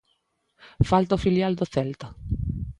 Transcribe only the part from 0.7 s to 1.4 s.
Falta o